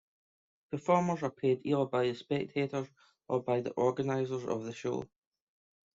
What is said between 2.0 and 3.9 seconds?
the spectators or by the